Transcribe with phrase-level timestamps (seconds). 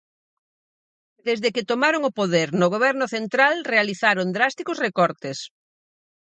[1.27, 5.37] Desde que tomaron o poder no goberno central realizaron drásticos recortes.